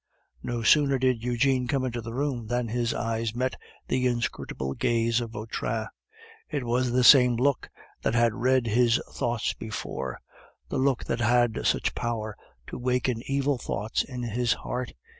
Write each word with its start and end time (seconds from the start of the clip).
No 0.41 0.63
sooner 0.63 0.97
did 0.97 1.23
Eugene 1.23 1.67
come 1.67 1.85
into 1.85 2.01
the 2.01 2.15
room, 2.15 2.47
than 2.47 2.69
his 2.69 2.91
eyes 2.91 3.35
met 3.35 3.53
the 3.87 4.07
inscrutable 4.07 4.73
gaze 4.73 5.21
of 5.21 5.29
Vautrin. 5.33 5.89
It 6.49 6.63
was 6.65 6.91
the 6.91 7.03
same 7.03 7.35
look 7.35 7.69
that 8.01 8.15
had 8.15 8.33
read 8.33 8.65
his 8.65 8.99
thoughts 9.13 9.53
before 9.53 10.17
the 10.69 10.79
look 10.79 11.03
that 11.03 11.19
had 11.19 11.67
such 11.67 11.93
power 11.93 12.35
to 12.65 12.79
waken 12.79 13.21
evil 13.27 13.59
thoughts 13.59 14.01
in 14.01 14.23
his 14.23 14.53
heart. 14.53 14.93